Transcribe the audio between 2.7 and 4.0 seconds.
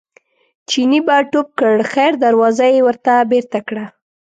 یې ورته بېرته کړه.